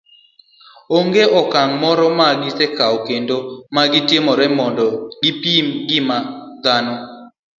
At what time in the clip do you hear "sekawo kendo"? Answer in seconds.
2.57-3.37